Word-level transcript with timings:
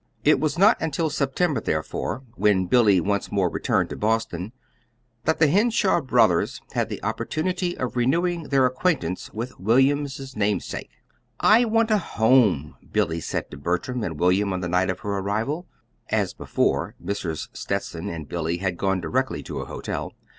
It 0.23 0.39
was 0.39 0.57
not 0.57 0.81
until 0.81 1.11
September, 1.11 1.61
therefore, 1.61 2.23
when 2.33 2.65
Billy 2.65 2.99
once 2.99 3.31
more 3.31 3.49
returned 3.51 3.91
to 3.91 3.95
Boston, 3.95 4.51
that 5.25 5.37
the 5.37 5.45
Henshaw 5.47 6.01
brothers 6.01 6.59
had 6.71 6.89
the 6.89 7.03
opportunity 7.03 7.77
of 7.77 7.95
renewing 7.95 8.45
their 8.45 8.65
acquaintance 8.65 9.31
with 9.31 9.59
William's 9.59 10.35
namesake. 10.35 10.89
"I 11.39 11.65
want 11.65 11.91
a 11.91 11.99
home," 11.99 12.77
Billy 12.91 13.19
said 13.19 13.51
to 13.51 13.57
Bertram 13.57 14.03
and 14.03 14.19
William 14.19 14.51
on 14.53 14.61
the 14.61 14.67
night 14.67 14.89
of 14.89 15.01
her 15.01 15.19
arrival. 15.19 15.67
(As 16.09 16.33
before, 16.33 16.95
Mrs. 17.05 17.49
Stetson 17.53 18.09
and 18.09 18.27
Billy 18.27 18.57
had 18.57 18.77
gone 18.77 19.01
directly 19.01 19.43
to 19.43 19.59
a 19.59 19.65
hotel.) 19.65 20.13